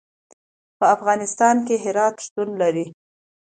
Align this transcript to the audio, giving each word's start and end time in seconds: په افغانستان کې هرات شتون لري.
په 0.77 0.85
افغانستان 0.95 1.55
کې 1.67 1.75
هرات 1.83 2.15
شتون 2.25 2.49
لري. 2.61 2.85